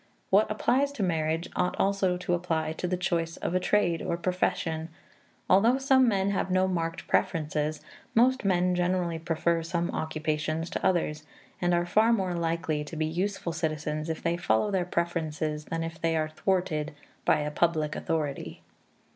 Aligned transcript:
What 0.31 0.49
applies 0.49 0.91
to 0.93 1.03
marriage 1.03 1.47
ought 1.55 1.79
also 1.79 2.17
to 2.17 2.33
apply 2.33 2.73
to 2.73 2.87
the 2.87 2.97
choice 2.97 3.37
of 3.37 3.53
a 3.53 3.59
trade 3.59 4.01
or 4.01 4.17
profession; 4.17 4.89
although 5.47 5.77
some 5.77 6.07
men 6.07 6.31
have 6.31 6.49
no 6.49 6.67
marked 6.67 7.07
preferences, 7.07 7.81
most 8.15 8.43
men 8.43 8.73
greatly 8.73 9.19
prefer 9.19 9.61
some 9.61 9.91
occupations 9.91 10.71
to 10.71 10.83
others, 10.83 11.21
and 11.61 11.75
are 11.75 11.85
far 11.85 12.11
more 12.11 12.33
likely 12.33 12.83
to 12.83 12.95
be 12.95 13.05
useful 13.05 13.53
citizens 13.53 14.09
if 14.09 14.23
they 14.23 14.37
follow 14.37 14.71
their 14.71 14.85
preferences 14.85 15.65
than 15.65 15.83
if 15.83 16.01
they 16.01 16.17
are 16.17 16.29
thwarted 16.29 16.95
by 17.23 17.41
a 17.41 17.51
public 17.51 17.95
authority. 17.95 18.63